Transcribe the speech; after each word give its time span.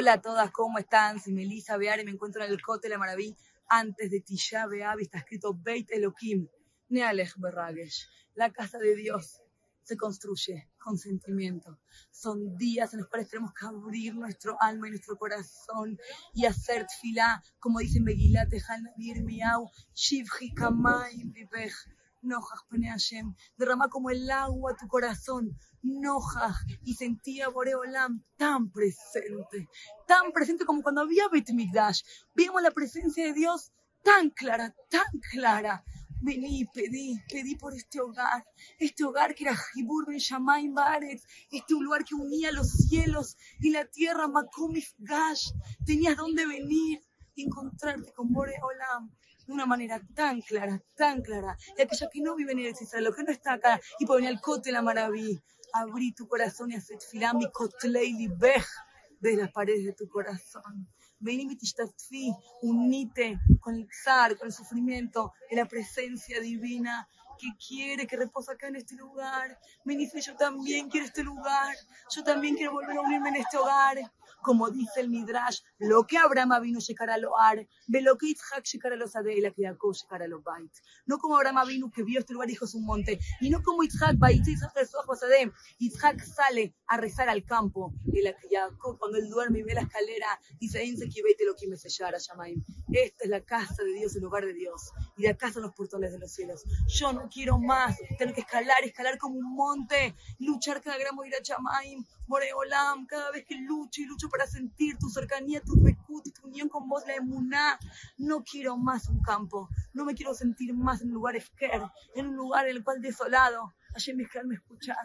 Hola 0.00 0.12
a 0.12 0.22
todas, 0.22 0.52
¿cómo 0.52 0.78
están? 0.78 1.18
Soy 1.18 1.32
Melissa 1.32 1.76
Beare, 1.76 2.04
me 2.04 2.12
encuentro 2.12 2.44
en 2.44 2.52
el 2.52 2.62
Cote 2.62 2.88
la 2.88 2.98
Maraví. 2.98 3.36
Antes 3.68 4.12
de 4.12 4.20
Tisha 4.20 4.68
Beav 4.68 5.00
está 5.00 5.18
escrito 5.18 5.58
Beit 5.60 5.90
Elohim, 5.90 6.46
Nealech 6.88 7.34
Berragesh. 7.36 8.06
La 8.34 8.52
casa 8.52 8.78
de 8.78 8.94
Dios 8.94 9.42
se 9.82 9.96
construye 9.96 10.70
con 10.78 10.96
sentimiento. 10.98 11.80
Son 12.12 12.56
días 12.56 12.94
en 12.94 13.00
los 13.00 13.08
cuales 13.08 13.28
tenemos 13.28 13.52
que 13.52 13.66
abrir 13.66 14.14
nuestro 14.14 14.56
alma 14.60 14.86
y 14.86 14.92
nuestro 14.92 15.16
corazón 15.16 15.98
y 16.32 16.46
hacer 16.46 16.86
tfilá, 16.86 17.42
como 17.58 17.80
dice 17.80 18.00
Megilat 18.00 18.52
Ejal 18.52 18.84
Nabir 18.84 19.24
Miau, 19.24 19.68
Shivji 19.94 20.54
Kamayim 20.54 21.32
Vivech. 22.22 22.28
Nojaj 22.30 22.90
Hashem, 22.90 23.34
derrama 23.56 23.88
como 23.88 24.10
el 24.10 24.30
agua 24.30 24.76
tu 24.76 24.86
corazón, 24.88 25.56
Nojaj, 25.82 26.56
y 26.84 26.94
sentía 26.94 27.48
Boreolam 27.48 28.24
tan 28.36 28.70
presente, 28.70 29.68
tan 30.06 30.32
presente 30.32 30.64
como 30.64 30.82
cuando 30.82 31.02
había 31.02 31.28
Bet 31.28 31.50
Mikdash. 31.50 32.02
Vimos 32.34 32.62
la 32.62 32.70
presencia 32.70 33.24
de 33.26 33.32
Dios 33.32 33.72
tan 34.02 34.30
clara, 34.30 34.74
tan 34.90 35.20
clara. 35.32 35.84
Vení, 36.20 36.64
pedí, 36.74 37.16
pedí 37.30 37.54
por 37.54 37.72
este 37.74 38.00
hogar, 38.00 38.44
este 38.80 39.04
hogar 39.04 39.36
que 39.36 39.44
era 39.44 39.56
Jibur 39.56 40.04
Ben 40.04 40.18
Shamayim 40.18 40.74
Baret, 40.74 41.22
este 41.52 41.74
lugar 41.74 42.04
que 42.04 42.16
unía 42.16 42.50
los 42.50 42.72
cielos 42.72 43.36
y 43.60 43.70
la 43.70 43.84
tierra, 43.84 44.26
Makom 44.26 44.74
Gash. 44.98 45.52
Tenías 45.86 46.16
dónde 46.16 46.44
venir 46.44 47.00
y 47.36 47.44
encontrarte 47.44 48.12
con 48.14 48.32
Boreolam 48.32 49.12
de 49.48 49.54
una 49.54 49.66
manera 49.66 50.00
tan 50.14 50.42
clara, 50.42 50.80
tan 50.94 51.22
clara. 51.22 51.56
Y 51.76 51.82
aquella 51.82 52.08
que 52.12 52.20
no 52.20 52.36
vive 52.36 52.52
en 52.52 52.58
el 52.58 53.04
lo 53.04 53.14
que 53.14 53.22
no 53.22 53.32
está 53.32 53.54
acá 53.54 53.80
y 53.98 54.04
venir 54.06 54.28
al 54.28 54.40
cote 54.40 54.70
la 54.70 54.82
maravilla. 54.82 55.42
Abrí 55.72 56.12
tu 56.12 56.28
corazón 56.28 56.70
y 56.70 56.76
haced 56.76 57.00
filami 57.00 57.50
kotleili 57.50 58.28
bej 58.28 58.66
de 59.20 59.36
las 59.36 59.50
paredes 59.50 59.84
de 59.84 59.92
tu 59.94 60.06
corazón. 60.08 60.86
Vení 61.18 61.46
mitishtatfi, 61.46 62.32
unite 62.62 63.40
con 63.60 63.74
el 63.74 63.88
zar, 64.04 64.36
con 64.36 64.46
el 64.48 64.52
sufrimiento, 64.52 65.32
en 65.50 65.58
la 65.58 65.66
presencia 65.66 66.40
divina 66.40 67.08
que 67.38 67.48
quiere 67.56 68.06
que 68.06 68.16
reposa 68.16 68.52
acá 68.52 68.68
en 68.68 68.76
este 68.76 68.96
lugar. 68.96 69.58
Me 69.84 69.96
dice, 69.96 70.20
yo 70.20 70.36
también 70.36 70.88
quiero 70.88 71.06
este 71.06 71.22
lugar, 71.22 71.74
yo 72.14 72.22
también 72.22 72.54
quiero 72.54 72.72
volver 72.72 72.96
a 72.96 73.00
unirme 73.00 73.30
en 73.30 73.36
este 73.36 73.56
hogar 73.56 73.98
como 74.48 74.70
dice 74.70 75.00
el 75.00 75.10
Midrash, 75.10 75.60
lo 75.76 76.06
que 76.06 76.16
Abraham 76.16 76.62
vino 76.62 76.78
a 76.78 77.18
lo 77.18 77.38
ar, 77.38 77.68
ve 77.86 78.00
lo 78.00 78.16
que 78.16 78.28
Yitzhak 78.28 78.64
a 78.86 78.96
los 78.96 79.14
Adela, 79.14 79.50
que 79.50 79.64
Jacob 79.66 79.94
a 80.08 80.26
los 80.26 80.42
Bait. 80.42 80.72
No 81.04 81.18
como 81.18 81.36
Abraham 81.36 81.68
vino 81.68 81.90
que 81.90 82.02
vio 82.02 82.20
este 82.20 82.32
lugar 82.32 82.48
y 82.48 82.52
dijo 82.52 82.64
es 82.64 82.74
un 82.74 82.86
monte, 82.86 83.18
y 83.42 83.50
no 83.50 83.62
como 83.62 83.82
Yitzhak, 83.82 84.16
Bait, 84.16 84.42
Yitzhak 84.42 86.24
sale 86.24 86.74
a 86.86 86.96
rezar 86.96 87.28
al 87.28 87.44
campo, 87.44 87.92
y 88.10 88.22
la 88.22 88.34
Jacob 88.50 88.98
cuando 88.98 89.18
él 89.18 89.28
duerme 89.28 89.58
y 89.58 89.64
ve 89.64 89.74
la 89.74 89.82
escalera, 89.82 90.40
dice, 90.58 90.80
que 90.80 91.22
vete 91.22 91.44
lo 91.44 91.54
que 91.54 91.68
me 91.68 91.76
sellara, 91.76 92.16
Shamaim. 92.16 92.64
Esta 92.90 93.24
es 93.24 93.28
la 93.28 93.44
casa 93.44 93.82
de 93.84 93.92
Dios, 93.92 94.16
el 94.16 94.22
lugar 94.22 94.46
de 94.46 94.54
Dios, 94.54 94.92
y 95.18 95.24
de 95.24 95.28
acá 95.28 95.52
son 95.52 95.64
los 95.64 95.74
portones 95.74 96.10
de 96.12 96.20
los 96.20 96.32
cielos. 96.32 96.64
Yo 96.86 97.12
no 97.12 97.28
quiero 97.28 97.58
más 97.58 97.98
tener 98.16 98.34
que 98.34 98.40
escalar, 98.40 98.82
escalar 98.82 99.18
como 99.18 99.34
un 99.34 99.54
monte, 99.54 100.14
luchar 100.38 100.80
cada 100.80 100.96
gramo 100.96 101.22
ir 101.26 101.34
a 101.34 101.42
Shamaim, 101.42 102.02
Moreolam, 102.28 103.06
cada 103.06 103.30
vez 103.30 103.44
que 103.44 103.56
lucho 103.56 104.00
y 104.00 104.04
lucho 104.04 104.28
para 104.28 104.37
sentir 104.46 104.96
tu 104.98 105.08
cercanía, 105.08 105.60
tu 105.60 105.74
recut, 105.82 106.24
tu 106.34 106.46
unión 106.46 106.68
con 106.68 106.88
vos, 106.88 107.04
la 107.06 107.14
emuná. 107.14 107.78
No 108.16 108.44
quiero 108.44 108.76
más 108.76 109.08
un 109.08 109.20
campo, 109.20 109.68
no 109.92 110.04
me 110.04 110.14
quiero 110.14 110.34
sentir 110.34 110.74
más 110.74 111.02
en 111.02 111.08
un 111.08 111.14
lugar 111.14 111.36
esquer, 111.36 111.82
en 112.14 112.28
un 112.28 112.36
lugar 112.36 112.68
en 112.68 112.76
el 112.76 112.84
cual 112.84 113.00
desolado. 113.00 113.74
Ayer 113.94 114.16
Mijal 114.16 114.46
me 114.46 114.54
escuchas, 114.54 114.96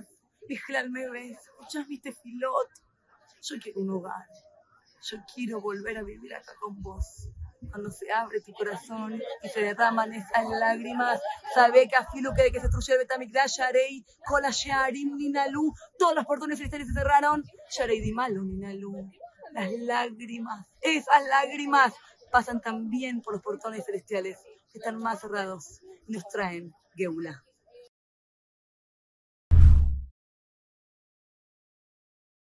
Mijal 0.48 0.90
me 0.90 1.10
ves, 1.10 1.38
escuchas 1.38 1.88
mi 1.88 2.00
tefilot. 2.00 2.70
Yo 3.42 3.56
quiero 3.62 3.82
un 3.82 3.90
hogar, 3.90 4.28
yo 5.02 5.18
quiero 5.34 5.60
volver 5.60 5.98
a 5.98 6.04
vivir 6.04 6.34
acá 6.34 6.54
con 6.62 6.82
vos 6.82 7.30
cuando 7.70 7.92
se 7.92 8.12
abre 8.12 8.42
tu 8.42 8.54
corazón 8.54 9.22
y 9.42 9.50
se 9.50 9.62
derraman 9.62 10.14
esas 10.14 10.48
lágrimas, 10.60 11.20
sabe 11.54 11.88
que 11.88 11.96
afilo 11.96 12.34
que 12.34 12.52
que 12.52 12.60
se 12.60 12.68
destruyó 12.68 12.94
el 12.94 13.00
Betamikdash, 13.02 13.58
Sharei, 13.58 14.06
Kola 14.26 14.50
Sharim, 14.52 15.16
Ninalu, 15.18 15.74
todos 15.98 16.16
los 16.16 16.26
portones 16.26 16.58
celestiales 16.58 16.88
se 16.88 16.94
cerraron, 16.94 17.44
Sharei 17.70 18.02
Dimalu, 18.02 18.44
Ninalu. 18.44 19.12
Las 19.54 19.72
lágrimas, 19.72 20.68
esas 20.82 21.24
lágrimas 21.28 21.94
pasan 22.32 22.60
también 22.60 23.22
por 23.22 23.34
los 23.34 23.44
portones 23.44 23.86
celestiales 23.86 24.38
que 24.72 24.80
están 24.80 24.98
más 24.98 25.22
cerrados 25.22 25.82
y 26.08 26.14
nos 26.14 26.28
traen 26.28 26.74
Geula. 26.96 27.44